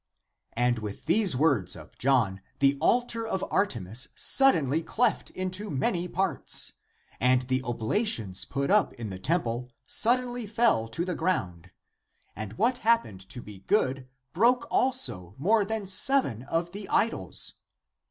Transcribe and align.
And 0.57 0.79
with 0.79 1.05
these 1.05 1.35
words 1.37 1.75
of 1.75 1.95
John 1.99 2.41
the 2.57 2.75
altar 2.81 3.23
of 3.27 3.45
Artemis 3.51 4.07
suddenly 4.15 4.81
cleft 4.81 5.29
into 5.29 5.69
many 5.69 6.07
parts, 6.07 6.73
and 7.19 7.43
the 7.43 7.61
ob 7.61 7.81
lations 7.83 8.43
put 8.43 8.71
up 8.71 8.93
in 8.95 9.11
the 9.11 9.19
temple 9.19 9.69
suddenly 9.85 10.47
fell 10.47 10.87
to 10.87 11.05
the 11.05 11.13
ground, 11.13 11.69
and 12.35 12.53
what 12.53 12.79
happened 12.79 13.29
to 13.29 13.43
be 13.43 13.59
good(?) 13.67 14.07
broke, 14.33 14.65
also 14.71 15.35
more 15.37 15.63
than 15.63 15.85
seven 15.85 16.41
of 16.45 16.71
the 16.71 16.89
idols. 16.89 17.57